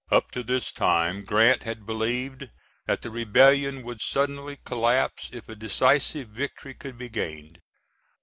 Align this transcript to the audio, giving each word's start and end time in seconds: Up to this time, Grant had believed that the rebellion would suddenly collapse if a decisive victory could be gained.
Up 0.09 0.31
to 0.31 0.41
this 0.41 0.71
time, 0.73 1.23
Grant 1.23 1.61
had 1.61 1.85
believed 1.85 2.49
that 2.87 3.03
the 3.03 3.11
rebellion 3.11 3.83
would 3.83 4.01
suddenly 4.01 4.57
collapse 4.65 5.29
if 5.31 5.47
a 5.47 5.53
decisive 5.53 6.29
victory 6.29 6.73
could 6.73 6.97
be 6.97 7.07
gained. 7.07 7.59